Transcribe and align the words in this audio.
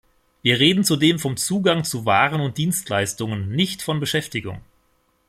Wir 0.41 0.59
reden 0.59 0.83
zudem 0.83 1.19
vom 1.19 1.37
Zugang 1.37 1.83
zu 1.83 2.07
Waren 2.07 2.41
und 2.41 2.57
Dienstleistungen, 2.57 3.49
nicht 3.51 3.83
von 3.83 3.99
Beschäftigung. 3.99 4.61